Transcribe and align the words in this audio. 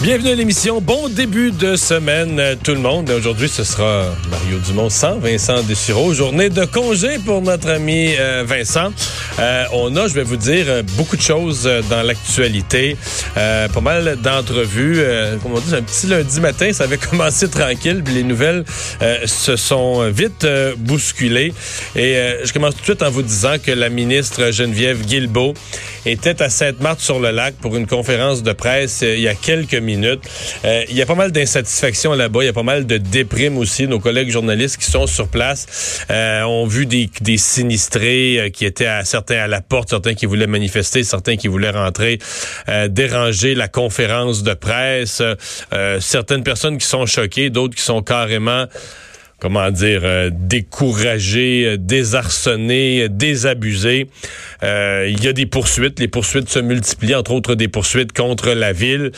Bienvenue 0.00 0.30
à 0.30 0.34
l'émission. 0.36 0.80
Bon 0.80 1.08
début 1.08 1.50
de 1.50 1.74
semaine, 1.74 2.38
euh, 2.38 2.54
tout 2.62 2.70
le 2.70 2.78
monde. 2.78 3.10
Aujourd'hui, 3.10 3.48
ce 3.48 3.64
sera 3.64 4.04
Mario 4.30 4.60
Dumont 4.60 4.90
sans 4.90 5.18
Vincent 5.18 5.60
Dessureau. 5.64 6.14
Journée 6.14 6.50
de 6.50 6.64
congé 6.66 7.18
pour 7.26 7.42
notre 7.42 7.68
ami 7.68 8.14
euh, 8.16 8.44
Vincent. 8.46 8.92
Euh, 9.40 9.64
on 9.72 9.96
a, 9.96 10.06
je 10.06 10.14
vais 10.14 10.22
vous 10.22 10.36
dire, 10.36 10.66
beaucoup 10.96 11.16
de 11.16 11.22
choses 11.22 11.68
dans 11.90 12.02
l'actualité. 12.02 12.96
Pas 13.34 13.80
mal 13.80 14.16
d'entrevues. 14.22 15.00
Comme 15.42 15.54
on 15.54 15.60
dit, 15.60 15.74
un 15.74 15.82
petit 15.82 16.06
lundi 16.06 16.40
matin, 16.40 16.72
ça 16.72 16.84
avait 16.84 16.96
commencé 17.10 17.48
tranquille. 17.48 18.02
Puis 18.04 18.14
les 18.14 18.24
nouvelles 18.24 18.64
se 19.26 19.56
sont 19.56 20.08
vite 20.10 20.46
bousculées. 20.78 21.52
Et 21.94 22.16
je 22.42 22.52
commence 22.52 22.74
tout 22.74 22.80
de 22.80 22.84
suite 22.84 23.02
en 23.02 23.10
vous 23.10 23.22
disant 23.22 23.56
que 23.64 23.70
la 23.70 23.90
ministre 23.90 24.50
Geneviève 24.50 25.04
Guilbeault 25.04 25.54
était 26.04 26.42
à 26.42 26.50
Sainte-Marthe-sur-le-Lac 26.50 27.54
pour 27.60 27.76
une 27.76 27.86
conférence 27.86 28.42
de 28.42 28.52
presse 28.52 29.02
il 29.02 29.20
y 29.20 29.28
a 29.28 29.34
quelques 29.34 29.74
minutes. 29.74 29.87
Euh, 29.96 30.84
il 30.88 30.96
y 30.96 31.02
a 31.02 31.06
pas 31.06 31.14
mal 31.14 31.32
d'insatisfaction 31.32 32.12
là-bas. 32.14 32.42
Il 32.42 32.46
y 32.46 32.50
a 32.50 32.52
pas 32.52 32.62
mal 32.62 32.86
de 32.86 32.98
déprimes 32.98 33.56
aussi. 33.56 33.86
Nos 33.86 34.00
collègues 34.00 34.30
journalistes 34.30 34.76
qui 34.76 34.90
sont 34.90 35.06
sur 35.06 35.28
place 35.28 36.04
euh, 36.10 36.42
ont 36.42 36.66
vu 36.66 36.86
des, 36.86 37.10
des 37.20 37.38
sinistrés 37.38 38.38
euh, 38.38 38.50
qui 38.50 38.64
étaient 38.64 38.86
à 38.86 39.04
certains 39.04 39.38
à 39.38 39.46
la 39.46 39.60
porte, 39.60 39.90
certains 39.90 40.14
qui 40.14 40.26
voulaient 40.26 40.46
manifester, 40.46 41.04
certains 41.04 41.36
qui 41.36 41.48
voulaient 41.48 41.70
rentrer, 41.70 42.18
déranger 42.88 43.54
la 43.54 43.68
conférence 43.68 44.42
de 44.42 44.54
presse. 44.54 45.22
Certaines 46.00 46.42
personnes 46.42 46.78
qui 46.78 46.86
sont 46.86 47.06
choquées, 47.06 47.50
d'autres 47.50 47.74
qui 47.74 47.82
sont 47.82 48.02
carrément 48.02 48.66
comment 49.40 49.70
dire, 49.70 50.00
euh, 50.02 50.30
découragés, 50.32 51.64
euh, 51.66 51.76
désarçonnés, 51.78 53.02
euh, 53.02 53.08
désabusés. 53.08 54.08
Euh, 54.62 55.08
il 55.08 55.22
y 55.22 55.28
a 55.28 55.32
des 55.32 55.46
poursuites. 55.46 56.00
Les 56.00 56.08
poursuites 56.08 56.48
se 56.48 56.58
multiplient, 56.58 57.14
entre 57.14 57.32
autres 57.32 57.54
des 57.54 57.68
poursuites 57.68 58.12
contre 58.12 58.50
la 58.50 58.72
ville. 58.72 59.12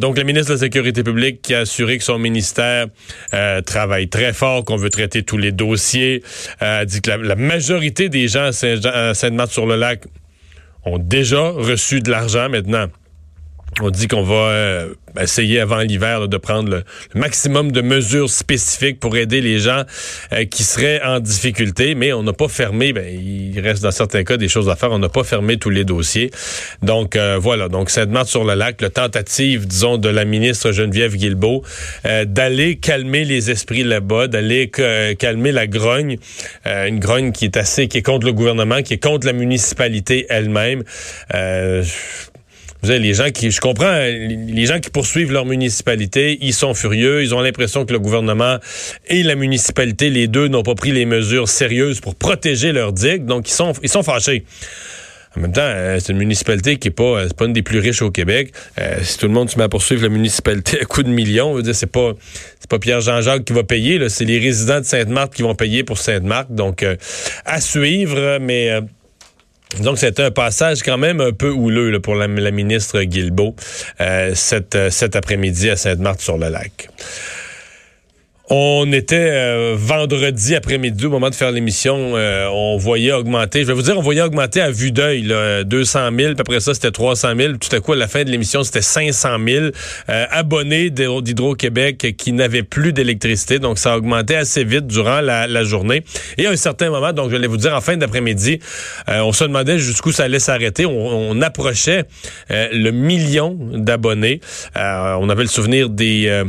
Donc, 0.00 0.18
le 0.18 0.24
ministre 0.24 0.48
de 0.48 0.54
la 0.54 0.60
Sécurité 0.60 1.02
publique 1.02 1.40
qui 1.42 1.54
a 1.54 1.60
assuré 1.60 1.98
que 1.98 2.04
son 2.04 2.18
ministère 2.18 2.86
travaille 3.64 4.08
très 4.08 4.32
fort, 4.32 4.64
qu'on 4.64 4.76
veut 4.76 4.90
traiter 4.90 5.22
tous 5.22 5.38
les 5.38 5.52
dossiers, 5.52 6.22
a 6.60 6.84
dit 6.84 7.00
que 7.00 7.10
la, 7.10 7.16
la 7.16 7.36
majorité 7.36 8.08
des 8.08 8.28
gens 8.28 8.50
à 8.84 9.14
Sainte-Marthe-sur-le-Lac 9.14 10.04
ont 10.84 10.98
déjà 10.98 11.50
reçu 11.50 12.00
de 12.00 12.10
l'argent 12.10 12.48
maintenant. 12.48 12.86
On 13.82 13.90
dit 13.90 14.08
qu'on 14.08 14.22
va 14.22 14.34
euh, 14.34 14.94
essayer 15.20 15.60
avant 15.60 15.80
l'hiver 15.80 16.28
de 16.28 16.36
prendre 16.38 16.70
le, 16.70 16.82
le 17.12 17.20
maximum 17.20 17.72
de 17.72 17.82
mesures 17.82 18.30
spécifiques 18.30 18.98
pour 18.98 19.18
aider 19.18 19.42
les 19.42 19.58
gens 19.58 19.82
euh, 20.32 20.46
qui 20.46 20.62
seraient 20.62 21.02
en 21.02 21.20
difficulté, 21.20 21.94
mais 21.94 22.14
on 22.14 22.22
n'a 22.22 22.32
pas 22.32 22.48
fermé, 22.48 22.94
ben, 22.94 23.04
il 23.06 23.60
reste 23.60 23.82
dans 23.82 23.90
certains 23.90 24.24
cas 24.24 24.38
des 24.38 24.48
choses 24.48 24.70
à 24.70 24.76
faire, 24.76 24.92
on 24.92 24.98
n'a 24.98 25.10
pas 25.10 25.24
fermé 25.24 25.58
tous 25.58 25.68
les 25.68 25.84
dossiers. 25.84 26.30
Donc 26.80 27.16
euh, 27.16 27.36
voilà, 27.38 27.68
donc 27.68 27.90
Sainte-Marthe-sur-le-Lac, 27.90 28.80
la 28.80 28.88
tentative, 28.88 29.66
disons, 29.66 29.98
de 29.98 30.08
la 30.08 30.24
ministre 30.24 30.72
Geneviève 30.72 31.14
Guilbeault 31.14 31.62
d'aller 32.24 32.76
calmer 32.76 33.24
les 33.24 33.50
esprits 33.50 33.84
là-bas, 33.84 34.28
d'aller 34.28 34.70
calmer 35.18 35.52
la 35.52 35.66
grogne, 35.66 36.16
une 36.64 36.98
grogne 36.98 37.32
qui 37.32 37.44
est 37.44 37.56
assez, 37.56 37.88
qui 37.88 37.98
est 37.98 38.02
contre 38.02 38.26
le 38.26 38.32
gouvernement, 38.32 38.82
qui 38.82 38.94
est 38.94 39.02
contre 39.02 39.26
la 39.26 39.32
municipalité 39.32 40.26
elle-même. 40.30 40.82
Les 42.94 43.14
gens 43.14 43.30
qui, 43.30 43.50
je 43.50 43.60
comprends, 43.60 43.86
hein, 43.86 44.08
les 44.08 44.66
gens 44.66 44.80
qui 44.80 44.90
poursuivent 44.90 45.32
leur 45.32 45.46
municipalité, 45.46 46.38
ils 46.40 46.54
sont 46.54 46.74
furieux, 46.74 47.22
ils 47.22 47.34
ont 47.34 47.40
l'impression 47.40 47.84
que 47.84 47.92
le 47.92 47.98
gouvernement 47.98 48.58
et 49.08 49.22
la 49.22 49.34
municipalité, 49.34 50.10
les 50.10 50.26
deux, 50.26 50.48
n'ont 50.48 50.62
pas 50.62 50.74
pris 50.74 50.92
les 50.92 51.06
mesures 51.06 51.48
sérieuses 51.48 52.00
pour 52.00 52.14
protéger 52.14 52.72
leurs 52.72 52.92
digues, 52.92 53.24
donc 53.24 53.48
ils 53.48 53.54
sont, 53.54 53.72
ils 53.82 53.88
sont 53.88 54.02
fâchés. 54.02 54.44
En 55.36 55.40
même 55.40 55.52
temps, 55.52 55.60
euh, 55.62 55.98
c'est 56.00 56.12
une 56.12 56.18
municipalité 56.18 56.76
qui 56.76 56.88
est 56.88 56.90
pas, 56.92 57.20
euh, 57.20 57.28
pas 57.28 57.44
une 57.44 57.52
des 57.52 57.62
plus 57.62 57.78
riches 57.78 58.00
au 58.00 58.10
Québec. 58.10 58.52
Euh, 58.78 58.96
si 59.02 59.18
tout 59.18 59.26
le 59.26 59.34
monde 59.34 59.50
se 59.50 59.58
met 59.58 59.64
à 59.64 59.68
poursuivre 59.68 60.02
la 60.02 60.08
municipalité 60.08 60.80
à 60.80 60.84
coups 60.86 61.06
de 61.06 61.12
millions, 61.12 61.52
je 61.52 61.56
veux 61.58 61.62
dire, 61.62 61.74
c'est 61.74 61.92
pas, 61.92 62.12
pas 62.70 62.78
Pierre 62.78 63.02
Jean-Jacques 63.02 63.44
qui 63.44 63.52
va 63.52 63.62
payer, 63.62 64.08
c'est 64.08 64.24
les 64.24 64.38
résidents 64.38 64.80
de 64.80 64.84
Sainte-Marthe 64.84 65.34
qui 65.34 65.42
vont 65.42 65.54
payer 65.54 65.84
pour 65.84 65.98
Sainte-Marthe. 65.98 66.52
Donc, 66.52 66.82
euh, 66.82 66.96
à 67.44 67.60
suivre, 67.60 68.38
mais 68.40 68.70
euh, 68.70 68.80
donc, 69.80 69.98
c'était 69.98 70.22
un 70.22 70.30
passage 70.30 70.82
quand 70.82 70.96
même 70.96 71.20
un 71.20 71.32
peu 71.32 71.50
houleux 71.50 71.98
pour 72.00 72.14
la, 72.14 72.28
ministre 72.28 73.02
Guilbeault 73.02 73.56
euh, 74.00 74.34
euh, 74.74 74.90
cet 74.90 75.16
après-midi 75.16 75.70
à 75.70 75.76
Sainte-Marthe-sur-le-Lac. 75.76 76.88
On 78.48 78.92
était 78.92 79.30
euh, 79.32 79.74
vendredi 79.76 80.54
après-midi 80.54 81.06
au 81.06 81.10
moment 81.10 81.30
de 81.30 81.34
faire 81.34 81.50
l'émission, 81.50 82.12
euh, 82.14 82.46
on 82.52 82.76
voyait 82.76 83.10
augmenter, 83.10 83.62
je 83.62 83.66
vais 83.66 83.72
vous 83.72 83.82
dire, 83.82 83.98
on 83.98 84.02
voyait 84.02 84.22
augmenter 84.22 84.60
à 84.60 84.70
vue 84.70 84.92
d'œil 84.92 85.22
là, 85.22 85.64
200 85.64 86.10
000, 86.16 86.34
puis 86.34 86.36
après 86.38 86.60
ça 86.60 86.72
c'était 86.72 86.92
300 86.92 87.30
000, 87.36 87.54
tout 87.54 87.74
à 87.74 87.80
coup 87.80 87.94
à 87.94 87.96
la 87.96 88.06
fin 88.06 88.22
de 88.22 88.30
l'émission 88.30 88.62
c'était 88.62 88.82
500 88.82 89.38
000 89.44 89.64
euh, 90.08 90.26
abonnés 90.30 90.90
d'Hydro- 90.90 91.22
d'Hydro-Québec 91.22 92.14
qui 92.16 92.32
n'avaient 92.32 92.62
plus 92.62 92.92
d'électricité, 92.92 93.58
donc 93.58 93.80
ça 93.80 93.94
a 93.94 93.96
augmenté 93.96 94.36
assez 94.36 94.62
vite 94.62 94.86
durant 94.86 95.20
la, 95.20 95.64
journée. 95.64 96.04
Et 96.38 96.46
à 96.46 96.50
un 96.50 96.56
certain 96.56 96.90
moment, 96.90 97.12
donc 97.12 97.32
je 97.32 97.36
vais 97.36 97.46
vous 97.48 97.56
dire 97.56 97.74
en 97.74 97.80
fin 97.80 97.96
d'après-midi, 97.96 98.60
euh, 99.08 99.22
on 99.22 99.32
se 99.32 99.42
demandait 99.42 99.80
jusqu'où 99.80 100.12
ça 100.12 100.22
allait 100.22 100.38
s'arrêter, 100.38 100.86
on, 100.86 101.40
approchait 101.42 102.04
le 102.48 102.90
million 102.92 103.58
d'abonnés, 103.74 104.40
on 104.76 105.28
avait 105.28 105.42
le 105.42 105.48
souvenir 105.48 105.88
des... 105.88 106.44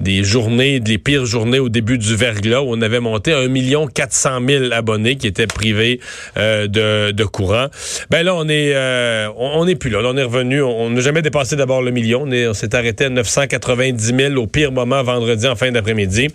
des 0.00 0.24
journées, 0.24 0.80
des 0.80 0.98
pires 0.98 1.26
journées 1.26 1.58
au 1.58 1.68
début 1.68 1.98
du 1.98 2.16
verglas, 2.16 2.62
où 2.62 2.74
on 2.74 2.80
avait 2.80 3.00
monté 3.00 3.32
à 3.32 3.40
1 3.40 3.86
400 3.86 4.38
000 4.46 4.64
abonnés 4.72 5.16
qui 5.16 5.26
étaient 5.26 5.46
privés 5.46 6.00
euh, 6.36 6.66
de, 6.66 7.24
courant. 7.24 7.66
Ben 8.10 8.22
là, 8.22 8.34
on 8.34 8.48
est 8.48 8.72
euh, 8.74 9.28
on, 9.36 9.60
on 9.60 9.66
est 9.66 9.74
plus 9.74 9.90
là. 9.90 10.00
On 10.04 10.16
est 10.16 10.22
revenu. 10.22 10.62
On 10.62 10.90
n'a 10.90 11.00
jamais 11.00 11.22
dépassé 11.22 11.56
d'abord 11.56 11.82
le 11.82 11.90
million. 11.90 12.26
On 12.26 12.54
s'est 12.54 12.74
arrêté 12.74 13.04
à 13.04 13.10
990 13.10 14.14
000 14.16 14.34
au 14.36 14.46
pire 14.46 14.72
moment 14.72 15.02
vendredi 15.02 15.46
en 15.46 15.56
fin 15.56 15.70
d'après-midi. 15.70 16.28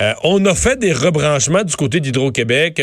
Euh, 0.00 0.14
on 0.24 0.44
a 0.46 0.54
fait 0.54 0.78
des 0.78 0.92
rebranchements 0.92 1.64
du 1.64 1.76
côté 1.76 2.00
d'Hydro-Québec. 2.00 2.80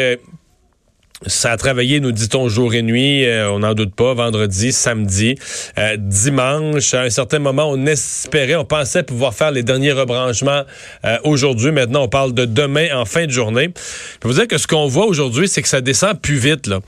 Ça 1.26 1.52
a 1.52 1.58
travaillé, 1.58 2.00
nous 2.00 2.14
dit-on, 2.14 2.48
jour 2.48 2.74
et 2.74 2.82
nuit, 2.82 3.26
euh, 3.26 3.52
on 3.52 3.60
n'en 3.60 3.74
doute 3.74 3.94
pas, 3.94 4.14
vendredi, 4.14 4.72
samedi, 4.72 5.36
euh, 5.78 5.98
dimanche. 6.00 6.94
À 6.94 7.02
un 7.02 7.10
certain 7.10 7.40
moment, 7.40 7.70
on 7.70 7.86
espérait, 7.86 8.56
on 8.56 8.64
pensait 8.64 9.04
pouvoir 9.04 9.34
faire 9.34 9.52
les 9.52 9.62
derniers 9.62 9.92
rebranchements 9.92 10.64
euh, 11.04 11.18
aujourd'hui. 11.26 11.74
Maintenant, 11.74 12.04
on 12.04 12.08
parle 12.08 12.34
de 12.34 12.46
demain 12.46 12.88
en 12.96 13.04
fin 13.04 13.26
de 13.26 13.32
journée. 13.32 13.74
Je 14.14 14.18
peux 14.20 14.30
vous 14.30 14.36
dire 14.36 14.48
que 14.48 14.58
ce 14.58 14.66
qu'on 14.66 14.88
voit 14.88 15.08
aujourd'hui, 15.08 15.50
c'est 15.50 15.62
que 15.62 15.68
ça 15.68 15.82
descend 15.82 16.18
plus 16.22 16.38
vite. 16.38 16.68
Là. 16.68 16.80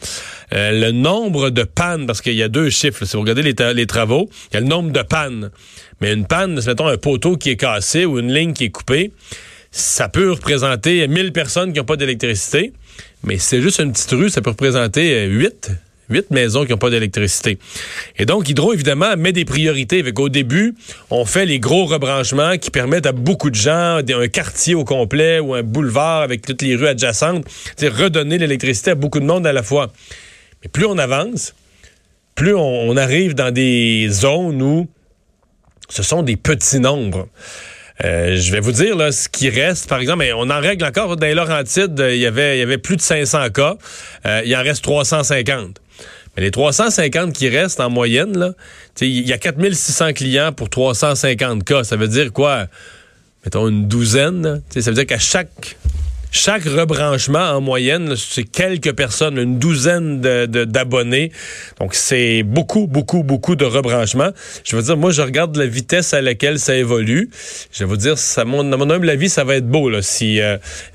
Le 0.54 0.92
nombre 0.92 1.50
de 1.50 1.64
pannes, 1.64 2.08
parce 2.08 2.22
qu'il 2.22 2.36
y 2.36 2.44
a 2.44 2.48
deux 2.48 2.70
chiffres, 2.70 3.02
là. 3.02 3.08
si 3.08 3.18
vous 3.18 3.24
regardez 3.24 3.44
les, 3.44 3.86
travaux, 3.86 4.30
il 4.52 4.54
y 4.54 4.58
a 4.58 4.62
le 4.62 4.68
nombre 4.68 4.92
de 4.92 5.02
pannes. 5.02 5.52
Mais 6.00 6.14
une 6.14 6.26
panne, 6.26 6.58
mettons 6.66 6.88
un 6.88 6.98
poteau 6.98 7.36
qui 7.36 7.50
est 7.50 7.58
cassé 7.58 8.06
ou 8.06 8.18
une 8.18 8.34
ligne 8.34 8.54
qui 8.54 8.64
est 8.64 8.70
coupée, 8.70 9.12
ça 9.72 10.08
peut 10.08 10.32
représenter 10.32 11.06
1000 11.06 11.34
personnes 11.34 11.74
qui 11.74 11.80
n'ont 11.80 11.86
pas 11.86 11.98
d'électricité. 11.98 12.72
Mais 13.24 13.38
c'est 13.38 13.62
juste 13.62 13.80
une 13.80 13.92
petite 13.92 14.12
rue, 14.12 14.30
ça 14.30 14.42
peut 14.42 14.50
représenter 14.50 15.14
euh, 15.14 15.28
8, 15.28 15.72
8 16.10 16.32
maisons 16.32 16.66
qui 16.66 16.72
n'ont 16.72 16.78
pas 16.78 16.90
d'électricité. 16.90 17.58
Et 18.18 18.26
donc, 18.26 18.50
Hydro, 18.50 18.74
évidemment, 18.74 19.16
met 19.18 19.32
des 19.32 19.46
priorités. 19.46 20.04
Au 20.18 20.30
début, 20.30 20.76
on 21.10 21.26
fait 21.26 21.46
les 21.46 21.60
gros 21.60 21.86
rebranchements 21.86 22.58
qui 22.58 22.70
permettent 22.72 23.06
à 23.06 23.12
beaucoup 23.12 23.50
de 23.50 23.56
gens, 23.56 24.00
un 24.00 24.28
quartier 24.28 24.76
au 24.76 24.84
complet 24.84 25.40
ou 25.40 25.54
un 25.54 25.64
boulevard 25.64 26.22
avec 26.22 26.46
toutes 26.46 26.62
les 26.62 26.76
rues 26.76 26.88
adjacentes, 26.88 27.46
redonner 27.82 28.38
l'électricité 28.38 28.92
à 28.92 28.96
beaucoup 28.96 29.20
de 29.20 29.26
monde 29.26 29.48
à 29.48 29.54
la 29.54 29.64
fois. 29.64 29.92
Mais 30.62 30.70
plus 30.70 30.86
on 30.86 30.98
avance, 30.98 31.54
plus 32.36 32.56
on 32.56 32.96
arrive 32.98 33.34
dans 33.34 33.52
des 33.52 34.08
zones 34.10 34.62
où 34.62 34.88
ce 35.90 36.04
sont 36.04 36.24
des 36.24 36.38
petits 36.38 36.80
nombres. 36.80 37.28
Euh, 38.04 38.36
je 38.36 38.52
vais 38.52 38.60
vous 38.60 38.72
dire 38.72 39.14
ce 39.14 39.30
qui 39.30 39.50
reste. 39.50 39.88
Par 39.88 40.00
exemple, 40.00 40.26
on 40.36 40.50
en 40.50 40.60
règle 40.60 40.86
encore 40.86 41.16
dans 41.18 41.28
les 41.28 41.34
Laurentides, 41.34 42.04
il 42.10 42.18
y 42.18 42.26
avait, 42.26 42.58
il 42.58 42.60
y 42.60 42.64
avait 42.64 42.78
plus 42.78 42.96
de 42.96 43.02
500 43.02 43.50
cas. 43.50 43.78
Euh, 44.26 44.42
il 44.46 44.56
en 44.56 44.64
reste 44.64 44.84
350. 44.84 45.78
Mais 46.36 46.44
les 46.44 46.52
350 46.52 47.34
qui 47.34 47.50
restent 47.50 47.80
en 47.80 47.90
moyenne, 47.90 48.54
il 49.02 49.28
y 49.28 49.34
a 49.34 49.38
4600 49.38 50.14
clients 50.14 50.54
pour 50.54 50.70
350 50.70 51.64
cas. 51.64 51.84
Ça 51.84 51.96
veut 51.98 52.08
dire 52.08 52.32
quoi? 52.32 52.68
Mettons 53.44 53.68
une 53.68 53.88
douzaine. 53.88 54.62
Ça 54.70 54.80
veut 54.92 54.96
dire 54.96 55.06
qu'à 55.06 55.20
chaque 55.20 55.78
chaque 56.32 56.64
rebranchement, 56.64 57.52
en 57.52 57.60
moyenne, 57.60 58.16
c'est 58.16 58.46
quelques 58.46 58.94
personnes, 58.94 59.38
une 59.38 59.60
douzaine 59.60 60.22
d'abonnés. 60.22 61.34
Donc, 61.80 61.94
c'est 61.94 62.44
beaucoup, 62.44 62.88
beaucoup, 62.88 63.22
beaucoup 63.22 63.58
de 63.58 63.66
rebranchements. 63.66 64.32
Je 64.64 64.78
veux 64.78 64.82
dire, 64.82 64.96
moi, 64.96 65.12
je 65.12 65.22
regarde 65.22 65.58
la 65.58 65.68
vitesse 65.68 66.14
à 66.14 66.22
laquelle 66.22 66.58
ça 66.58 66.76
évolue. 66.76 67.30
Je 67.74 67.80
vais 67.80 67.86
vous 67.86 67.98
dire, 67.98 68.18
ça, 68.18 68.46
mon, 68.46 68.64
dans 68.64 68.78
mon 68.78 68.90
humble 68.90 69.10
avis, 69.10 69.28
ça 69.28 69.44
va 69.44 69.58
être 69.58 69.68
beau 69.68 69.90
euh, 69.92 70.02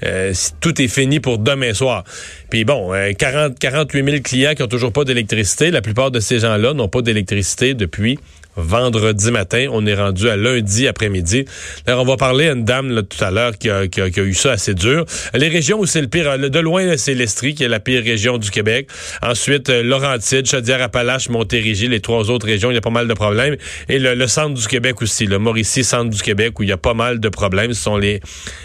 euh, 0.03 0.31
si 0.33 0.53
tout 0.61 0.81
est 0.81 0.89
fini 0.89 1.21
pour 1.21 1.39
demain 1.39 1.75
soir. 1.75 2.05
Puis 2.49 2.65
bon, 2.65 2.93
40, 3.19 3.59
48 3.59 4.05
000 4.05 4.17
clients 4.23 4.55
qui 4.55 4.63
ont 4.63 4.69
toujours 4.69 4.93
pas 4.93 5.05
d'électricité. 5.05 5.71
La 5.71 5.83
plupart 5.83 6.11
de 6.11 6.21
ces 6.21 6.39
gens-là 6.39 6.73
n'ont 6.73 6.89
pas 6.89 7.03
d'électricité 7.03 7.75
depuis 7.75 8.19
vendredi 8.57 9.31
matin. 9.31 9.69
On 9.71 9.87
est 9.87 9.95
rendu 9.95 10.29
à 10.29 10.37
lundi 10.37 10.89
après-midi. 10.89 11.45
Alors, 11.87 12.03
on 12.03 12.07
va 12.07 12.17
parler 12.17 12.49
à 12.49 12.53
une 12.53 12.65
dame 12.65 13.03
tout 13.03 13.23
à 13.25 13.31
l'heure 13.31 13.57
qui 13.59 13.71
a, 13.71 13.85
eu 13.85 14.35
ça 14.35 14.53
assez 14.53 14.75
dur. 14.75 15.05
Les 15.35 15.49
régions 15.49 15.79
où 15.79 15.87
c'est 15.87 16.01
le 16.01 16.09
pire, 16.09 16.39
de 16.39 16.59
loin, 16.59 16.97
c'est 16.97 17.15
l'Estrie 17.15 17.55
qui 17.55 17.65
est 17.65 17.69
la 17.69 17.81
pire 17.81 18.03
région 18.03 18.39
du 18.39 18.51
Québec. 18.51 18.89
Ensuite, 19.23 19.71
euh, 19.71 19.83
Laurentide, 19.83 20.47
Chaudière-Appalaches, 20.47 21.29
Montérégie, 21.29 21.89
les 21.89 22.01
trois 22.01 22.31
autres 22.31 22.47
régions, 22.47 22.71
il 22.71 22.75
y 22.75 22.79
a 22.79 22.83
pas 22.83 22.91
mal 22.91 23.09
de 23.09 23.15
problèmes. 23.15 23.57
Et 23.89 23.99
le, 23.99 24.27
centre 24.27 24.55
du 24.55 24.67
Québec 24.67 25.03
aussi, 25.03 25.27
le 25.27 25.39
Mauricie, 25.39 25.85
centre 25.85 26.11
du 26.11 26.23
Québec, 26.23 26.59
où 26.59 26.63
il 26.63 26.69
y 26.69 26.73
a 26.73 26.77
pas 26.77 26.95
mal 26.95 27.21
de 27.21 27.29
problèmes. 27.29 27.73
Ce 27.73 27.83
sont 27.83 27.97
les, 27.97 28.21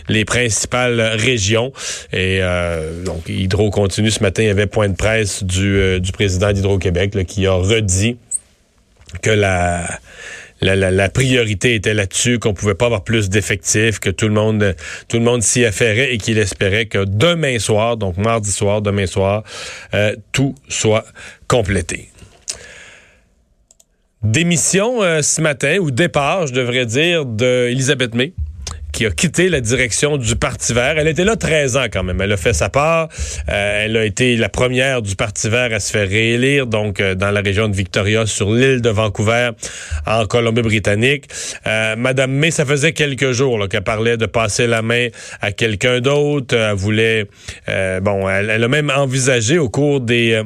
les 0.07 0.25
principales 0.25 1.01
régions. 1.01 1.71
Et 2.11 2.39
euh, 2.41 3.03
donc, 3.03 3.27
Hydro 3.27 3.69
continue 3.69 4.11
ce 4.11 4.21
matin. 4.21 4.43
Il 4.43 4.47
y 4.47 4.49
avait 4.49 4.67
point 4.67 4.89
de 4.89 4.95
presse 4.95 5.43
du, 5.43 5.77
euh, 5.77 5.99
du 5.99 6.11
président 6.11 6.51
d'Hydro-Québec 6.51 7.25
qui 7.27 7.45
a 7.45 7.53
redit 7.53 8.17
que 9.21 9.29
la, 9.29 9.87
la, 10.61 11.09
priorité 11.09 11.75
était 11.75 11.93
là-dessus, 11.93 12.39
qu'on 12.39 12.53
pouvait 12.53 12.75
pas 12.75 12.85
avoir 12.85 13.03
plus 13.03 13.29
d'effectifs, 13.29 13.99
que 13.99 14.09
tout 14.09 14.27
le 14.27 14.33
monde, 14.33 14.75
tout 15.07 15.17
le 15.17 15.23
monde 15.23 15.41
s'y 15.41 15.65
affairait 15.65 16.13
et 16.13 16.17
qu'il 16.17 16.37
espérait 16.37 16.85
que 16.85 17.03
demain 17.05 17.59
soir, 17.59 17.97
donc 17.97 18.17
mardi 18.17 18.51
soir, 18.51 18.81
demain 18.81 19.07
soir, 19.07 19.43
euh, 19.93 20.15
tout 20.31 20.55
soit 20.69 21.05
complété. 21.47 22.09
Démission 24.23 25.01
euh, 25.01 25.21
ce 25.23 25.41
matin, 25.41 25.77
ou 25.79 25.89
départ, 25.89 26.45
je 26.45 26.53
devrais 26.53 26.85
dire, 26.85 27.25
d'Elisabeth 27.25 28.13
May 28.13 28.33
qui 28.91 29.05
a 29.05 29.11
quitté 29.11 29.49
la 29.49 29.61
direction 29.61 30.17
du 30.17 30.35
Parti 30.35 30.73
vert. 30.73 30.95
Elle 30.97 31.07
était 31.07 31.23
là 31.23 31.35
13 31.35 31.77
ans 31.77 31.85
quand 31.91 32.03
même. 32.03 32.21
Elle 32.21 32.31
a 32.31 32.37
fait 32.37 32.53
sa 32.53 32.69
part. 32.69 33.09
Euh, 33.49 33.85
elle 33.85 33.97
a 33.97 34.05
été 34.05 34.35
la 34.35 34.49
première 34.49 35.01
du 35.01 35.15
Parti 35.15 35.49
vert 35.49 35.73
à 35.73 35.79
se 35.79 35.91
faire 35.91 36.07
réélire, 36.07 36.67
donc 36.67 36.99
euh, 36.99 37.15
dans 37.15 37.31
la 37.31 37.41
région 37.41 37.67
de 37.67 37.75
Victoria, 37.75 38.25
sur 38.25 38.51
l'île 38.51 38.81
de 38.81 38.89
Vancouver, 38.89 39.51
en 40.05 40.25
Colombie-Britannique. 40.25 41.25
Euh, 41.67 41.95
Madame 41.95 42.31
May, 42.31 42.51
ça 42.51 42.65
faisait 42.65 42.93
quelques 42.93 43.31
jours 43.31 43.67
qu'elle 43.69 43.83
parlait 43.83 44.17
de 44.17 44.25
passer 44.25 44.67
la 44.67 44.81
main 44.81 45.07
à 45.41 45.51
quelqu'un 45.51 45.99
d'autre. 45.99 46.55
Elle 46.55 46.75
voulait... 46.75 47.27
bon, 48.01 48.29
elle, 48.29 48.63
a 48.63 48.67
même 48.67 48.91
envisagé 48.95 49.57
au 49.57 49.69
cours 49.69 50.01
des 50.01 50.41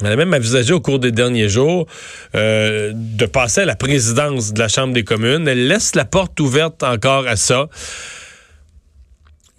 elle 0.00 0.12
a 0.12 0.16
même 0.16 0.34
envisagé 0.34 0.72
au 0.72 0.80
cours 0.80 0.98
des 0.98 1.12
derniers 1.12 1.48
jours 1.48 1.86
euh, 2.34 2.92
de 2.94 3.26
passer 3.26 3.62
à 3.62 3.64
la 3.64 3.76
présidence 3.76 4.52
de 4.52 4.58
la 4.58 4.68
Chambre 4.68 4.94
des 4.94 5.04
communes. 5.04 5.46
Elle 5.48 5.66
laisse 5.66 5.94
la 5.94 6.04
porte 6.04 6.38
ouverte 6.40 6.82
encore 6.82 7.26
à 7.26 7.36
ça. 7.36 7.68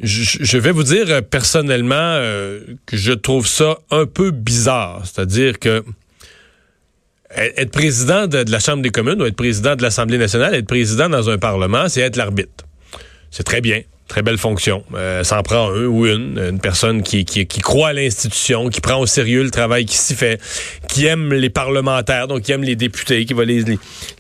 Je, 0.01 0.57
vais 0.57 0.71
vous 0.71 0.83
dire 0.83 1.07
euh, 1.09 1.21
personnellement 1.21 1.95
euh, 1.95 2.62
que 2.86 2.95
je 2.95 3.12
trouve 3.12 3.47
ça 3.47 3.80
un 3.91 4.06
peu 4.06 4.31
bizarre. 4.31 5.01
C'est-à-dire 5.03 5.59
que 5.59 5.83
être 7.35 7.71
président 7.71 8.25
de, 8.25 8.44
de, 8.44 8.51
la 8.51 8.59
Chambre 8.59 8.81
des 8.81 8.89
communes 8.89 9.21
ou 9.21 9.25
être 9.25 9.35
président 9.35 9.75
de 9.75 9.83
l'Assemblée 9.83 10.18
nationale, 10.18 10.56
être 10.56 10.68
président 10.68 11.09
dans 11.09 11.30
un 11.30 11.38
Parlement, 11.38 11.88
c'est 11.89 12.01
être 12.01 12.15
l'arbitre. 12.15 12.65
C'est 13.30 13.44
très 13.44 13.62
bien. 13.62 13.81
Très 14.09 14.23
belle 14.23 14.39
fonction. 14.39 14.83
Euh, 14.95 15.23
s'en 15.23 15.44
prend 15.44 15.69
un 15.69 15.85
ou 15.85 16.07
une, 16.07 16.39
une 16.39 16.59
personne 16.59 17.03
qui, 17.03 17.23
croit 17.61 17.89
à 17.89 17.94
l'institution, 17.94 18.69
qui 18.69 18.81
prend 18.81 19.00
au 19.00 19.06
sérieux 19.06 19.44
le 19.44 19.51
travail 19.51 19.85
qui 19.85 19.97
s'y 19.97 20.15
fait, 20.15 20.41
qui 20.88 21.06
aime 21.06 21.31
les 21.31 21.51
parlementaires, 21.51 22.27
donc 22.27 22.41
qui 22.41 22.51
aime 22.51 22.63
les 22.63 22.75
députés, 22.75 23.25
qui 23.25 23.35
va 23.35 23.45
les, 23.45 23.63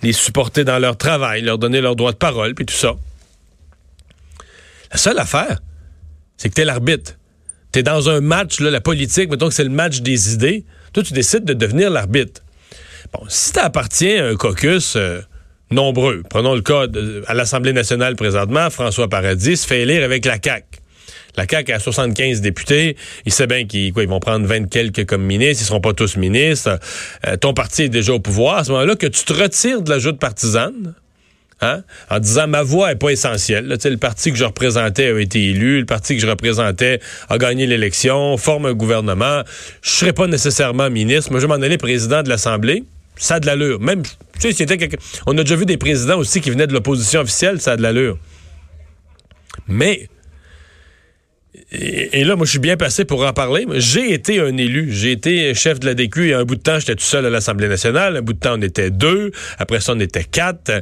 les, 0.03 0.13
supporter 0.13 0.63
dans 0.63 0.77
leur 0.77 0.95
travail, 0.95 1.41
leur 1.41 1.57
donner 1.57 1.81
leur 1.81 1.95
droit 1.95 2.11
de 2.11 2.17
parole, 2.17 2.53
puis 2.53 2.67
tout 2.67 2.75
ça. 2.75 2.93
La 4.91 4.99
seule 4.99 5.17
affaire, 5.17 5.59
c'est 6.37 6.49
que 6.49 6.53
t'es 6.53 6.65
l'arbitre. 6.65 7.15
T'es 7.71 7.81
dans 7.81 8.09
un 8.09 8.21
match, 8.21 8.59
là, 8.59 8.69
la 8.69 8.81
politique, 8.81 9.31
mettons 9.31 9.47
que 9.47 9.55
c'est 9.55 9.63
le 9.63 9.71
match 9.71 10.01
des 10.01 10.33
idées. 10.35 10.65
Toi, 10.93 11.01
tu 11.01 11.13
décides 11.13 11.45
de 11.45 11.53
devenir 11.53 11.89
l'arbitre. 11.89 12.43
Bon, 13.11 13.25
si 13.27 13.53
t'appartiens 13.53 14.23
à 14.23 14.27
un 14.29 14.35
caucus... 14.35 14.95
Euh, 14.95 15.21
nombreux. 15.71 16.23
Prenons 16.29 16.55
le 16.55 16.61
cas 16.61 16.85
à 17.27 17.33
l'Assemblée 17.33 17.73
nationale 17.73 18.15
présentement, 18.15 18.69
François 18.69 19.07
Paradis 19.07 19.57
fait 19.57 19.81
élire 19.81 20.03
avec 20.03 20.25
la 20.25 20.37
CAQ. 20.43 20.65
La 21.35 21.45
CAQ 21.49 21.71
a 21.71 21.79
75 21.79 22.41
députés. 22.41 22.97
Il 23.25 23.31
sait 23.31 23.47
bien 23.47 23.65
qu'ils 23.65 23.93
ils 23.95 24.07
vont 24.07 24.19
prendre 24.19 24.45
20 24.45 24.69
quelques 24.69 25.05
comme 25.05 25.23
ministres. 25.23 25.63
Ils 25.63 25.67
seront 25.67 25.81
pas 25.81 25.93
tous 25.93 26.17
ministres. 26.17 26.79
Euh, 27.27 27.37
ton 27.37 27.53
parti 27.53 27.83
est 27.83 27.89
déjà 27.89 28.13
au 28.13 28.19
pouvoir. 28.19 28.57
À 28.57 28.63
ce 28.63 28.71
moment-là, 28.71 28.95
que 28.95 29.07
tu 29.07 29.23
te 29.23 29.33
retires 29.33 29.81
de 29.81 29.89
la 29.89 29.99
joute 29.99 30.19
partisane, 30.19 30.95
hein, 31.61 31.83
en 32.09 32.19
disant 32.19 32.47
ma 32.47 32.63
voix 32.63 32.91
est 32.91 32.95
pas 32.95 33.11
essentielle. 33.11 33.67
Là, 33.67 33.77
le 33.83 33.97
parti 33.97 34.31
que 34.31 34.37
je 34.37 34.43
représentais 34.43 35.11
a 35.11 35.19
été 35.19 35.41
élu. 35.49 35.79
Le 35.79 35.85
parti 35.85 36.15
que 36.15 36.21
je 36.21 36.27
représentais 36.27 36.99
a 37.29 37.37
gagné 37.37 37.67
l'élection, 37.67 38.35
forme 38.37 38.65
un 38.65 38.73
gouvernement. 38.73 39.43
Je 39.81 39.91
serai 39.91 40.13
pas 40.13 40.27
nécessairement 40.27 40.89
ministre. 40.89 41.31
mais 41.31 41.39
je 41.39 41.45
vais 41.45 41.55
m'en 41.55 41.63
aller 41.63 41.77
président 41.77 42.23
de 42.23 42.29
l'Assemblée 42.29 42.83
ça 43.19 43.35
a 43.35 43.39
de 43.39 43.45
l'allure. 43.45 43.79
Même, 43.79 44.01
tu 44.01 44.11
sais, 44.39 44.51
c'était 44.53 44.89
on 45.27 45.37
a 45.37 45.43
déjà 45.43 45.55
vu 45.55 45.65
des 45.65 45.77
présidents 45.77 46.17
aussi 46.17 46.41
qui 46.41 46.49
venaient 46.49 46.67
de 46.67 46.73
l'opposition 46.73 47.21
officielle, 47.21 47.61
ça 47.61 47.73
a 47.73 47.77
de 47.77 47.83
l'allure. 47.83 48.17
Mais, 49.67 50.09
et, 51.71 52.23
là, 52.23 52.35
moi, 52.35 52.45
je 52.45 52.51
suis 52.51 52.59
bien 52.59 52.77
passé 52.77 53.05
pour 53.05 53.23
en 53.25 53.33
parler. 53.33 53.65
J'ai 53.75 54.13
été 54.13 54.39
un 54.39 54.55
élu. 54.57 54.91
J'ai 54.91 55.11
été 55.11 55.53
chef 55.53 55.79
de 55.79 55.85
la 55.85 55.93
DQ 55.93 56.29
et 56.29 56.33
un 56.33 56.45
bout 56.45 56.55
de 56.55 56.61
temps, 56.61 56.79
j'étais 56.79 56.95
tout 56.95 57.03
seul 57.03 57.25
à 57.25 57.29
l'Assemblée 57.29 57.67
nationale. 57.67 58.17
Un 58.17 58.21
bout 58.21 58.33
de 58.33 58.39
temps, 58.39 58.55
on 58.57 58.61
était 58.61 58.89
deux. 58.89 59.31
Après 59.59 59.79
ça, 59.79 59.93
on 59.93 59.99
était 59.99 60.23
quatre. 60.23 60.81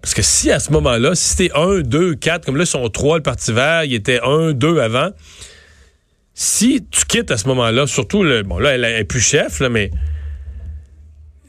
Parce 0.00 0.14
que 0.14 0.22
si 0.22 0.50
à 0.50 0.58
ce 0.58 0.72
moment-là, 0.72 1.14
si 1.14 1.28
c'était 1.28 1.52
un, 1.54 1.80
deux, 1.80 2.14
quatre, 2.14 2.46
comme 2.46 2.56
là, 2.56 2.62
ils 2.62 2.68
sont 2.68 2.88
trois, 2.88 3.18
le 3.18 3.22
Parti 3.22 3.52
vert, 3.52 3.84
il 3.84 3.94
était 3.94 4.20
un, 4.22 4.52
deux 4.52 4.80
avant. 4.80 5.10
Si 6.32 6.84
tu 6.90 7.04
quittes 7.06 7.30
à 7.30 7.36
ce 7.36 7.46
moment-là, 7.48 7.86
surtout, 7.86 8.22
le, 8.22 8.42
bon, 8.42 8.58
là, 8.58 8.74
elle 8.74 8.84
est 8.84 9.04
plus 9.04 9.20
chef, 9.20 9.60
mais 9.60 9.90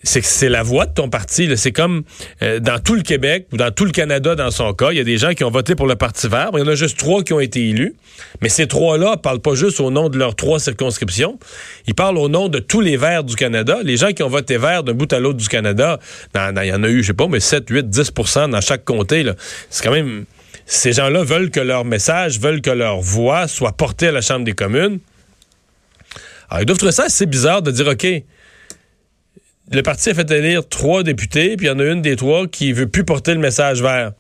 c'est 0.04 0.50
la 0.50 0.63
voix 0.63 0.86
de 0.86 0.94
ton 0.94 1.10
parti. 1.10 1.50
C'est 1.58 1.72
comme 1.72 2.04
euh, 2.42 2.60
dans 2.60 2.80
tout 2.80 2.96
le 2.96 3.01
Québec 3.01 3.48
ou 3.51 3.58
dans 3.58 3.72
tout 3.72 3.86
le 3.86 3.92
Canada, 3.92 4.36
dans 4.36 4.51
son 4.51 4.74
cas, 4.74 4.92
il 4.92 4.98
y 4.98 5.00
a 5.00 5.04
des 5.04 5.18
gens 5.18 5.34
qui 5.34 5.44
ont 5.44 5.51
voté 5.51 5.75
pour 5.75 5.88
le 5.88 5.96
Parti 5.96 6.27
vert. 6.27 6.51
Il 6.54 6.60
y 6.60 6.62
en 6.62 6.68
a 6.68 6.75
juste 6.75 6.98
trois 6.98 7.24
qui 7.24 7.34
ont 7.34 7.39
été 7.39 7.70
élus. 7.70 7.96
Mais 8.42 8.50
ces 8.50 8.68
trois-là 8.68 9.18
parlent 9.18 9.42
pas 9.42 9.56
juste 9.56 9.80
au 9.80 9.92
nom 9.92 10.10
de 10.10 10.18
leurs 10.18 10.36
trois 10.36 10.60
circonscriptions. 10.60 11.39
Ils 11.88 11.96
parlent 11.96 12.18
au 12.18 12.30
nom 12.30 12.48
de 12.48 12.60
tous 12.60 12.82
les 12.82 12.98
verts 12.98 13.24
du 13.24 13.36
Canada. 13.36 13.80
Les 13.84 13.98
gens 13.98 14.12
qui 14.12 14.24
ont 14.24 14.30
voté 14.30 14.58
vert 14.58 14.84
d'un 14.84 14.94
bout 14.94 15.12
à 15.12 15.20
l'autre 15.20 15.38
du 15.38 15.48
Canada, 15.48 16.00
il 16.36 16.66
y 16.66 16.74
en 16.74 16.84
a 16.84 16.89
eu, 16.89 17.01
je 17.01 17.08
sais 17.08 17.13
pas, 17.13 17.27
mais 17.27 17.39
7, 17.39 17.70
8, 17.70 17.88
10% 17.88 18.50
dans 18.51 18.62
chaque 18.62 18.86
comté. 18.86 19.25
C'est 19.70 19.84
quand 19.84 19.94
même... 19.94 20.25
Ces 20.66 20.92
gens-là 20.92 21.24
veulent 21.24 21.50
que 21.50 21.62
leur 21.62 21.86
message, 21.86 22.42
veulent 22.42 22.62
que 22.62 22.70
leur 22.70 23.00
voix 23.00 23.48
soit 23.48 23.72
portée 23.72 24.08
à 24.08 24.12
la 24.12 24.20
Chambre 24.20 24.44
des 24.44 24.54
communes. 24.54 25.00
Alors, 26.50 26.62
ils 26.62 26.66
doivent 26.66 26.77
trouver 26.77 26.92
ça 26.92 27.06
assez 27.06 27.25
bizarre 27.25 27.62
de 27.62 27.72
dire, 27.72 27.88
OK, 27.88 28.06
le 29.71 29.81
parti 29.81 30.09
a 30.09 30.13
fait 30.13 30.29
élire 30.31 30.67
trois 30.67 31.03
députés, 31.03 31.57
puis 31.57 31.67
il 31.67 31.69
y 31.69 31.71
en 31.71 31.79
a 31.79 31.86
une 31.86 32.01
des 32.01 32.15
trois 32.15 32.47
qui 32.47 32.71
veut 32.71 32.88
plus 32.88 33.03
porter 33.03 33.33
le 33.33 33.39
message 33.39 33.81
vert, 33.81 34.13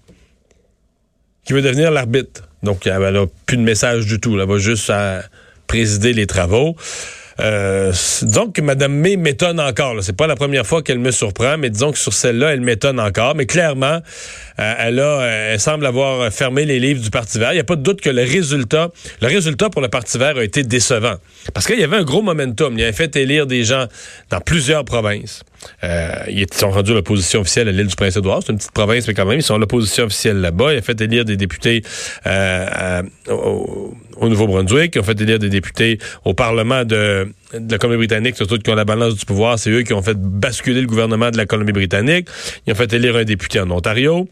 qui 1.45 1.53
veut 1.53 1.61
devenir 1.61 1.91
l'arbitre. 1.91 2.43
Donc, 2.63 2.85
elle 2.87 3.13
n'a 3.13 3.25
plus 3.45 3.57
de 3.57 3.61
message 3.61 4.05
du 4.05 4.19
tout. 4.19 4.37
Elle 4.39 4.47
va 4.47 4.57
juste 4.57 4.89
à 4.89 5.23
présider 5.67 6.13
les 6.13 6.27
travaux. 6.27 6.75
Euh, 7.39 7.91
disons 8.21 8.51
que 8.51 8.61
Mme 8.61 8.93
May 8.93 9.15
m'étonne 9.15 9.59
encore. 9.59 9.95
C'est 10.01 10.15
pas 10.15 10.27
la 10.27 10.35
première 10.35 10.65
fois 10.65 10.81
qu'elle 10.81 10.99
me 10.99 11.11
surprend, 11.11 11.57
mais 11.57 11.69
disons 11.69 11.91
que 11.91 11.97
sur 11.97 12.13
celle-là, 12.13 12.53
elle 12.53 12.61
m'étonne 12.61 12.99
encore. 12.99 13.35
Mais 13.35 13.45
clairement, 13.45 13.99
euh, 14.59 14.73
elle 14.79 14.99
a, 14.99 15.03
euh, 15.03 15.53
elle 15.53 15.59
semble 15.59 15.85
avoir 15.85 16.31
fermé 16.31 16.65
les 16.65 16.79
livres 16.79 17.01
du 17.01 17.09
Parti 17.09 17.37
vert. 17.37 17.51
Il 17.51 17.55
n'y 17.55 17.61
a 17.61 17.65
pas 17.65 17.75
de 17.75 17.83
doute 17.83 18.01
que 18.01 18.09
le 18.09 18.23
résultat, 18.23 18.89
le 19.21 19.27
résultat 19.27 19.69
pour 19.69 19.81
le 19.81 19.89
Parti 19.89 20.17
vert 20.17 20.37
a 20.37 20.43
été 20.43 20.63
décevant. 20.63 21.15
Parce 21.53 21.67
qu'il 21.67 21.79
y 21.79 21.83
avait 21.83 21.97
un 21.97 22.03
gros 22.03 22.21
momentum. 22.21 22.77
Il 22.77 22.83
avait 22.83 22.93
fait 22.93 23.15
élire 23.15 23.45
des 23.45 23.63
gens 23.63 23.85
dans 24.29 24.41
plusieurs 24.41 24.83
provinces. 24.83 25.43
Euh, 25.83 26.23
ils 26.29 26.45
sont 26.51 26.69
rendus 26.69 26.93
l'opposition 26.93 27.41
officielle 27.41 27.67
à 27.67 27.71
l'île 27.71 27.87
du 27.87 27.95
Prince-Édouard. 27.95 28.41
C'est 28.45 28.51
une 28.51 28.57
petite 28.57 28.71
province, 28.71 29.07
mais 29.07 29.13
quand 29.13 29.25
même, 29.25 29.39
ils 29.39 29.43
sont 29.43 29.57
l'opposition 29.57 30.05
officielle 30.05 30.37
là-bas. 30.41 30.73
Il 30.73 30.77
a 30.77 30.81
fait 30.81 30.99
élire 31.01 31.25
des 31.25 31.37
députés 31.37 31.83
euh, 32.25 33.03
au, 33.29 33.95
Nouveau-Brunswick. 34.21 34.95
Ils 34.95 34.99
ont 34.99 35.03
fait 35.03 35.19
élire 35.19 35.39
des 35.39 35.49
députés 35.49 35.99
au 36.25 36.33
Parlement 36.33 36.83
de, 36.83 37.31
la 37.53 37.77
Colombie-Britannique, 37.77 38.35
surtout 38.35 38.57
qui 38.57 38.69
ont 38.69 38.75
la 38.75 38.85
balance 38.85 39.15
du 39.15 39.25
pouvoir. 39.25 39.59
C'est 39.59 39.69
eux 39.69 39.83
qui 39.83 39.93
ont 39.93 40.01
fait 40.01 40.17
basculer 40.17 40.81
le 40.81 40.87
gouvernement 40.87 41.31
de 41.31 41.37
la 41.37 41.45
Colombie-Britannique. 41.45 42.27
Ils 42.65 42.73
ont 42.73 42.75
fait 42.75 42.91
élire 42.93 43.15
un 43.15 43.23
député 43.23 43.59
en 43.59 43.69
Ontario. 43.71 44.27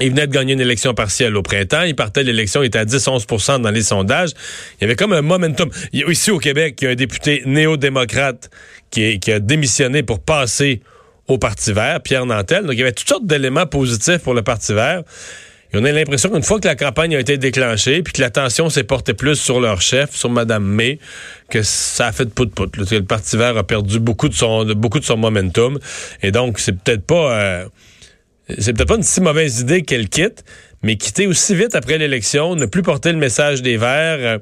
Il 0.00 0.10
venait 0.10 0.26
de 0.26 0.32
gagner 0.32 0.54
une 0.54 0.60
élection 0.60 0.94
partielle 0.94 1.36
au 1.36 1.42
printemps. 1.42 1.82
Il 1.82 1.94
partait 1.94 2.22
l'élection, 2.22 2.62
il 2.62 2.66
était 2.66 2.78
à 2.78 2.84
10-11% 2.84 3.60
dans 3.60 3.70
les 3.70 3.82
sondages. 3.82 4.30
Il 4.78 4.82
y 4.82 4.84
avait 4.84 4.96
comme 4.96 5.12
un 5.12 5.22
momentum. 5.22 5.70
Ici 5.92 6.30
au 6.30 6.38
Québec, 6.38 6.78
il 6.80 6.84
y 6.84 6.88
a 6.88 6.90
un 6.90 6.96
député 6.96 7.42
néo-démocrate 7.46 8.50
qui, 8.90 9.20
qui, 9.20 9.32
a 9.32 9.38
démissionné 9.38 10.02
pour 10.02 10.20
passer 10.20 10.82
au 11.28 11.38
Parti 11.38 11.72
vert, 11.72 12.00
Pierre 12.02 12.26
Nantel. 12.26 12.64
Donc, 12.64 12.72
il 12.72 12.80
y 12.80 12.82
avait 12.82 12.92
toutes 12.92 13.08
sortes 13.08 13.26
d'éléments 13.26 13.66
positifs 13.66 14.18
pour 14.18 14.34
le 14.34 14.42
Parti 14.42 14.74
vert. 14.74 15.02
Et 15.72 15.76
on 15.76 15.84
a 15.84 15.90
l'impression 15.90 16.30
qu'une 16.30 16.42
fois 16.42 16.60
que 16.60 16.68
la 16.68 16.76
campagne 16.76 17.16
a 17.16 17.20
été 17.20 17.36
déclenchée, 17.36 18.02
puis 18.02 18.12
que 18.12 18.20
l'attention 18.20 18.70
s'est 18.70 18.84
portée 18.84 19.14
plus 19.14 19.36
sur 19.36 19.60
leur 19.60 19.80
chef, 19.80 20.14
sur 20.14 20.30
Mme 20.30 20.64
May, 20.64 20.98
que 21.50 21.62
ça 21.62 22.08
a 22.08 22.12
fait 22.12 22.26
de 22.26 22.30
pout-pout. 22.30 22.70
Le 22.76 23.00
Parti 23.00 23.36
vert 23.36 23.56
a 23.56 23.64
perdu 23.64 23.98
beaucoup 23.98 24.28
de 24.28 24.34
son, 24.34 24.64
beaucoup 24.74 25.00
de 25.00 25.04
son 25.04 25.16
momentum. 25.16 25.78
Et 26.22 26.30
donc, 26.30 26.58
c'est 26.58 26.72
peut-être 26.72 27.04
pas... 27.04 27.32
Euh, 27.32 27.64
c'est 28.48 28.72
peut-être 28.72 28.88
pas 28.88 28.96
une 28.96 29.02
si 29.02 29.20
mauvaise 29.20 29.60
idée 29.60 29.82
qu'elle 29.82 30.08
quitte, 30.08 30.44
mais 30.82 30.96
quitter 30.96 31.26
aussi 31.26 31.54
vite 31.54 31.74
après 31.74 31.98
l'élection, 31.98 32.56
ne 32.56 32.66
plus 32.66 32.82
porter 32.82 33.12
le 33.12 33.18
message 33.18 33.62
des 33.62 33.76
Verts, 33.76 34.18
euh, 34.20 34.38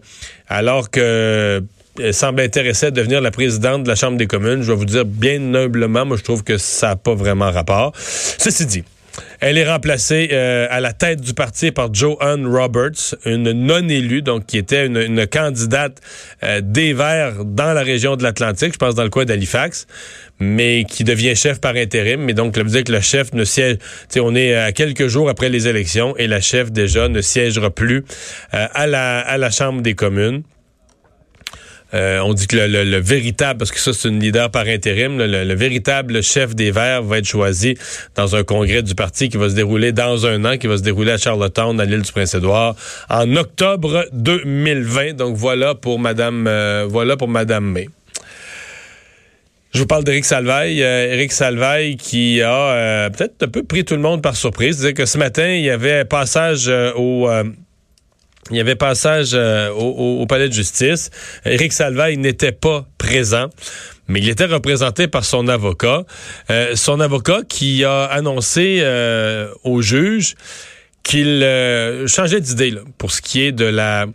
alors 0.49 0.90
que 0.90 1.62
elle 2.00 2.14
semble 2.14 2.40
intéressée 2.40 2.87
à 2.87 2.90
devenir 2.90 3.21
la 3.21 3.30
présidente 3.30 3.82
de 3.82 3.88
la 3.88 3.94
Chambre 3.94 4.16
des 4.16 4.26
communes. 4.26 4.62
Je 4.62 4.73
vais 4.73 4.78
vous 4.78 4.87
dire 4.87 5.04
bien 5.04 5.54
humblement, 5.54 6.06
moi 6.06 6.16
je 6.16 6.23
trouve 6.23 6.42
que 6.42 6.56
ça 6.56 6.88
n'a 6.88 6.97
pas 6.97 7.14
vraiment 7.14 7.50
rapport. 7.50 7.92
Ceci 7.97 8.64
dit, 8.64 8.82
elle 9.40 9.59
est 9.59 9.69
remplacée 9.69 10.31
euh, 10.33 10.66
à 10.71 10.81
la 10.81 10.92
tête 10.92 11.21
du 11.21 11.35
parti 11.35 11.71
par 11.71 11.92
Joanne 11.92 12.47
Roberts, 12.47 13.14
une 13.25 13.52
non-élue, 13.52 14.23
donc 14.23 14.47
qui 14.47 14.59
était 14.59 14.87
une, 14.87 15.26
candidate 15.26 16.00
euh, 16.42 16.61
des 16.62 16.92
Verts 16.92 17.45
dans 17.45 17.73
la 17.73 17.83
région 17.83 18.16
de 18.16 18.23
l'Atlantique, 18.23 18.73
je 18.75 18.78
pense 18.78 18.95
dans 18.95 19.04
le 19.04 19.11
coin 19.11 19.25
d'Halifax, 19.25 19.87
mais 20.40 20.85
qui 20.85 21.04
devient 21.04 21.37
chef 21.37 21.61
par 21.61 21.76
intérim. 21.76 22.21
Mais 22.21 22.35
donc, 22.35 22.57
ça 22.57 22.62
veut 22.62 22.71
dire 22.71 22.85
que 22.85 22.92
le 22.92 23.00
chef 23.00 23.33
ne 23.33 23.45
siège... 23.45 23.78
On 24.16 24.35
est 24.35 24.54
à 24.54 24.73
quelques 24.73 25.07
jours 25.07 25.28
après 25.28 25.49
les 25.49 25.69
élections 25.69 26.16
et 26.16 26.26
la 26.26 26.40
chef 26.40 26.71
déjà 26.71 27.09
ne 27.09 27.21
siégera 27.21 27.71
plus 27.71 28.04
euh, 28.54 28.66
à, 28.73 28.87
la, 28.87 29.21
à 29.21 29.38
la 29.38 29.50
Chambre 29.50 29.83
des 29.83 29.95
communes. 29.95 30.42
Euh, 31.94 32.20
on 32.20 32.32
dit 32.32 32.46
que 32.46 32.56
le, 32.56 32.99
véritable, 33.00 33.58
parce 33.58 33.70
que 33.70 33.78
ça 33.78 33.92
c'est 33.92 34.08
une 34.08 34.18
leader 34.18 34.50
par 34.50 34.66
intérim, 34.66 35.18
le, 35.18 35.54
véritable 35.54 36.22
chef 36.22 36.54
des 36.54 36.70
Verts 36.70 37.02
va 37.02 37.18
être 37.18 37.26
choisi 37.26 37.76
dans 38.14 38.34
un 38.34 38.44
congrès 38.44 38.82
du 38.82 38.94
parti 38.94 39.28
qui 39.28 39.37
va 39.37 39.50
se 39.50 39.54
dérouler 39.54 39.92
dans 39.92 40.26
un 40.26 40.44
an, 40.44 40.56
qui 40.56 40.66
va 40.66 40.78
se 40.78 40.82
dérouler 40.82 41.12
à 41.12 41.18
Charlottetown, 41.18 41.78
à 41.80 41.84
l'île 41.84 42.02
du 42.02 42.12
Prince-Édouard, 42.12 42.76
en 43.11 43.37
octobre 43.37 44.06
2020. 44.12 45.14
Donc 45.14 45.37
voilà 45.37 45.75
pour 45.75 45.99
Madame, 45.99 46.46
euh, 46.46 46.87
voilà 46.88 47.16
pour 47.16 47.28
Madame 47.28 47.64
May. 47.64 47.88
Je 49.75 49.80
vous 49.80 49.87
parle 49.87 50.04
d'Éric 50.04 50.25
Salvaille. 50.25 50.82
Euh, 50.82 51.14
Éric 51.14 51.32
Salvaille 51.32 51.96
qui 51.96 52.42
a 52.42 53.11
peut-être 53.11 53.42
un 53.42 53.49
peu 53.49 53.62
pris 53.62 53.84
tout 53.84 53.94
le 53.94 54.02
monde 54.02 54.22
par 54.22 54.37
surprise. 54.37 54.80
C'est 54.80 54.92
que 54.94 55.06
ce 55.06 55.18
matin, 55.18 55.49
il 55.49 55.62
y 55.62 55.70
avait 55.70 56.04
passage 56.04 56.70
au 56.94 57.28
il 58.50 58.56
y 58.56 58.61
avait 58.61 58.75
passage 58.75 59.30
euh, 59.34 59.70
au, 59.70 60.26
palais 60.26 60.49
de 60.49 60.52
justice. 60.52 61.11
Éric 61.44 61.72
Salvaille 61.72 62.16
n'était 62.16 62.52
pas 62.52 62.87
présent, 62.99 63.49
mais 64.08 64.20
il 64.20 64.28
était 64.28 64.46
représenté 64.46 65.06
par 65.06 65.25
son 65.25 65.46
avocat. 65.46 66.04
Euh, 66.50 66.75
son 66.75 66.99
avocat 66.99 67.42
qui 67.49 67.84
a 67.84 68.04
annoncé 68.04 68.80
euh, 68.80 69.49
au 69.62 69.80
juge 69.80 70.34
qu'il 71.04 71.40
changeait 72.06 72.40
d'idée 72.40 72.75
pour 72.96 73.11
ce 73.11 73.20
qui 73.20 73.42
est 73.42 73.50
de 73.50 73.64
la 73.64 74.06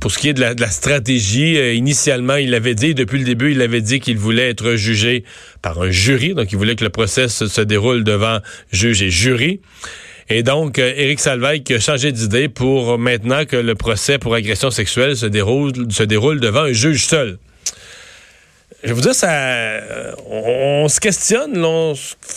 pour 0.00 0.10
ce 0.10 0.18
qui 0.18 0.28
est 0.28 0.32
de 0.32 0.40
la, 0.40 0.70
stratégie. 0.70 1.76
initialement, 1.76 2.34
il 2.34 2.54
avait 2.54 2.74
dit 2.74 2.92
depuis 2.92 3.20
le 3.20 3.24
début, 3.24 3.52
il 3.52 3.62
avait 3.62 3.80
dit 3.80 4.00
qu'il 4.00 4.18
voulait 4.18 4.50
être 4.50 4.74
jugé 4.74 5.22
par 5.62 5.80
un 5.80 5.92
jury, 5.92 6.34
donc 6.34 6.50
il 6.50 6.58
voulait 6.58 6.74
que 6.74 6.82
le 6.82 6.90
procès 6.90 7.28
se 7.28 7.60
déroule 7.60 8.02
devant 8.02 8.40
juge 8.72 9.00
et 9.00 9.10
jury. 9.10 9.60
Et 10.32 10.44
donc, 10.44 10.78
euh, 10.78 10.92
Éric 10.96 11.18
Salvaille 11.18 11.64
qui 11.64 11.74
a 11.74 11.80
changé 11.80 12.12
d'idée 12.12 12.48
pour 12.48 12.98
maintenant 12.98 13.44
que 13.44 13.56
le 13.56 13.74
procès 13.74 14.16
pour 14.16 14.32
agression 14.32 14.70
sexuelle 14.70 15.16
se 15.16 15.26
déroule, 15.26 15.72
devant 15.72 16.62
un 16.62 16.72
juge 16.72 17.04
seul. 17.04 17.38
Je 18.84 18.88
vais 18.88 18.94
vous 18.94 19.00
dire, 19.00 19.14
ça, 19.14 19.28
euh, 19.28 20.12
on, 20.30 20.88
se 20.88 21.00
questionne, 21.00 21.62
on 21.64 21.94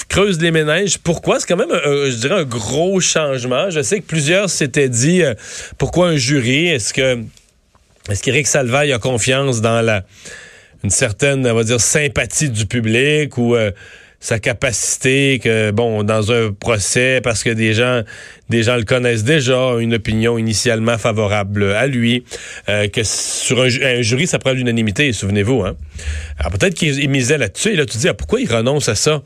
creuse 0.10 0.42
les 0.42 0.50
ménages. 0.50 0.98
Pourquoi? 0.98 1.40
C'est 1.40 1.48
quand 1.48 1.56
même, 1.56 1.70
je 1.72 2.16
dirais, 2.16 2.42
un 2.42 2.44
gros 2.44 3.00
changement. 3.00 3.70
Je 3.70 3.84
sais 3.84 4.00
que 4.00 4.06
plusieurs 4.08 4.50
s'étaient 4.50 4.90
dit, 4.90 5.22
euh, 5.22 5.36
pourquoi 5.78 6.10
un 6.10 6.18
jury? 6.18 6.70
Est-ce 6.70 6.96
que, 6.96 7.20
est-ce 8.10 8.24
qu'Éric 8.24 8.48
Salvaille 8.48 8.92
a 8.92 8.98
confiance 8.98 9.62
dans 9.62 9.82
la, 9.82 10.04
une 10.84 10.90
certaine, 10.90 11.46
on 11.46 11.54
va 11.54 11.64
dire, 11.64 11.80
sympathie 11.80 12.50
du 12.50 12.66
public 12.66 13.38
ou 13.38 13.56
sa 14.24 14.40
capacité 14.40 15.38
que 15.44 15.72
bon 15.72 16.04
dans 16.04 16.32
un 16.32 16.54
procès 16.54 17.20
parce 17.22 17.44
que 17.44 17.50
des 17.50 17.74
gens 17.74 18.04
des 18.48 18.64
gens 18.64 18.78
le 18.78 18.86
connaissent 18.86 19.26
déjà 19.26 19.76
une 19.82 19.96
opinion 19.96 20.38
initialement 20.38 20.98
favorable 20.98 21.74
à 21.74 21.88
lui 21.88 22.24
euh, 22.70 22.88
que 22.88 23.04
sur 23.04 23.62
un, 23.64 24.02
jury 24.02 24.26
ça 24.26 24.40
prend 24.40 24.54
l'unanimité 24.54 25.12
souvenez-vous 25.12 25.64
hein. 25.64 25.76
Alors 26.40 26.54
peut-être 26.54 26.74
qu'il 26.74 27.10
misait 27.10 27.38
là-dessus 27.38 27.74
et 27.74 27.76
là 27.76 27.86
tu 27.86 27.98
dis 27.98 28.08
ah, 28.08 28.14
pourquoi 28.14 28.40
il 28.40 28.50
renonce 28.50 28.88
à 28.88 28.96
ça? 28.96 29.24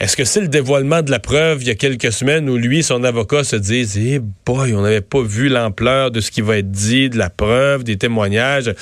Est-ce 0.00 0.16
que 0.16 0.24
c'est 0.24 0.40
le 0.40 0.48
dévoilement 0.48 1.02
de 1.02 1.10
la 1.10 1.18
preuve 1.18 1.62
il 1.62 1.68
y 1.68 1.70
a 1.70 1.74
quelques 1.74 2.12
semaines 2.12 2.48
où 2.48 2.56
lui 2.56 2.80
et 2.80 2.82
son 2.82 3.04
avocat 3.04 3.44
se 3.44 3.56
disent 3.56 3.96
Eh 3.96 4.20
boy, 4.46 4.74
on 4.74 4.82
n'avait 4.82 5.00
pas 5.00 5.22
vu 5.22 5.48
l'ampleur 5.48 6.10
de 6.10 6.20
ce 6.20 6.30
qui 6.30 6.40
va 6.40 6.58
être 6.58 6.70
dit, 6.70 7.10
de 7.10 7.18
la 7.18 7.30
preuve, 7.30 7.84
des 7.84 7.96
témoignages. 7.96 8.72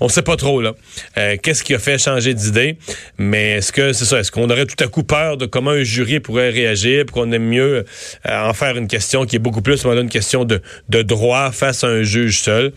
On 0.00 0.08
sait 0.08 0.22
pas 0.22 0.36
trop, 0.36 0.60
là. 0.60 0.74
Euh, 1.16 1.36
qu'est-ce 1.42 1.64
qui 1.64 1.74
a 1.74 1.78
fait 1.78 1.98
changer 1.98 2.34
d'idée? 2.34 2.76
Mais 3.16 3.52
est-ce 3.52 3.72
que 3.72 3.92
c'est 3.92 4.04
ça? 4.04 4.20
Est-ce 4.20 4.30
qu'on 4.30 4.50
aurait 4.50 4.66
tout 4.66 4.82
à 4.82 4.88
coup 4.88 5.02
peur 5.02 5.36
de 5.36 5.46
comment 5.46 5.70
un 5.70 5.82
jury 5.82 6.20
pourrait 6.20 6.50
réagir, 6.50 7.06
pour 7.06 7.22
qu'on 7.22 7.32
aime 7.32 7.48
mieux 7.48 7.84
euh, 8.26 8.48
en 8.48 8.52
faire 8.52 8.76
une 8.76 8.88
question 8.88 9.24
qui 9.24 9.36
est 9.36 9.40
beaucoup 9.40 9.62
plus 9.62 9.84
une 9.84 10.08
question 10.08 10.44
de 10.44 11.02
droit 11.02 11.50
face 11.52 11.84
à 11.84 11.88
un 11.88 12.02
juge 12.02 12.40
seul? 12.40 12.72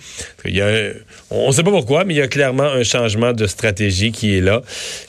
Il 0.45 0.55
y 0.55 0.61
a, 0.61 0.91
on 1.29 1.47
ne 1.47 1.51
sait 1.51 1.63
pas 1.63 1.71
pourquoi, 1.71 2.03
mais 2.03 2.13
il 2.13 2.17
y 2.17 2.21
a 2.21 2.27
clairement 2.27 2.63
un 2.63 2.83
changement 2.83 3.33
de 3.33 3.47
stratégie 3.47 4.11
qui 4.11 4.37
est 4.37 4.41
là. 4.41 4.61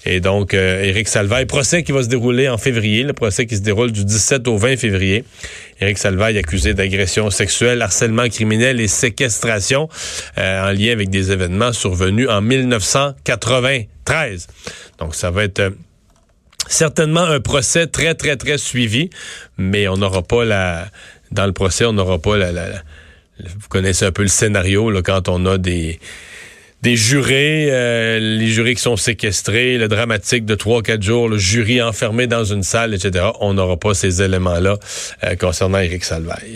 Et 0.04 0.20
donc, 0.20 0.54
euh, 0.54 0.82
Éric 0.82 1.08
Salvaille, 1.08 1.46
procès 1.46 1.82
qui 1.82 1.92
va 1.92 2.02
se 2.02 2.08
dérouler 2.08 2.48
en 2.48 2.58
février 2.58 3.02
le 3.02 3.12
procès 3.12 3.46
qui 3.46 3.56
se 3.56 3.62
déroule 3.62 3.92
du 3.92 4.04
17 4.04 4.48
au 4.48 4.56
20 4.56 4.76
février. 4.76 5.24
Éric 5.80 5.98
Salvaille 5.98 6.38
accusé 6.38 6.74
d'agression 6.74 7.30
sexuelle, 7.30 7.82
harcèlement 7.82 8.28
criminel 8.28 8.80
et 8.80 8.88
séquestration 8.88 9.88
euh, 10.38 10.68
en 10.68 10.72
lien 10.72 10.92
avec 10.92 11.10
des 11.10 11.32
événements 11.32 11.72
survenus 11.72 12.28
en 12.28 12.40
1993. 12.40 14.46
Donc 14.98 15.14
ça 15.14 15.30
va 15.30 15.44
être 15.44 15.60
euh, 15.60 15.70
certainement 16.68 17.24
un 17.24 17.40
procès 17.40 17.86
très 17.86 18.14
très 18.14 18.36
très 18.36 18.58
suivi, 18.58 19.08
mais 19.58 19.88
on 19.88 19.96
n'aura 19.96 20.22
pas 20.22 20.44
la 20.44 20.86
dans 21.32 21.46
le 21.46 21.52
procès, 21.52 21.84
on 21.84 21.92
n'aura 21.92 22.18
pas 22.18 22.36
la, 22.36 22.52
vous 23.46 23.68
connaissez 23.68 24.04
un 24.04 24.12
peu 24.12 24.22
le 24.22 24.28
scénario 24.28 24.92
quand 25.02 25.28
on 25.28 25.46
a 25.46 25.58
des 25.58 25.98
des 26.82 26.96
jurés, 26.96 27.68
euh, 27.70 28.18
les 28.18 28.48
jurés 28.48 28.74
qui 28.74 28.82
sont 28.82 28.96
séquestrés, 28.96 29.78
le 29.78 29.86
dramatique 29.86 30.44
de 30.44 30.56
trois, 30.56 30.82
quatre 30.82 31.02
jours, 31.02 31.28
le 31.28 31.38
jury 31.38 31.80
enfermé 31.80 32.26
dans 32.26 32.44
une 32.44 32.64
salle, 32.64 32.92
etc. 32.92 33.26
On 33.40 33.54
n'aura 33.54 33.76
pas 33.76 33.94
ces 33.94 34.20
éléments-là 34.20 34.78
euh, 35.22 35.36
concernant 35.36 35.78
Éric 35.78 36.04
Salvaille. 36.04 36.50